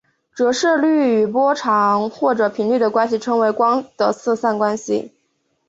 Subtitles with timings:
[0.33, 5.13] 折射率与波长或者频率的关系称为光的色散关系。